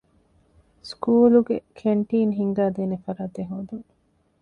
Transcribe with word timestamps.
ސްކޫލުގެ 0.89 1.57
ކެންޓީން 1.79 2.33
ހިންގައިދޭނެ 2.39 2.97
ފަރާތެއް 3.03 3.49
ހޯދުން. 3.51 3.87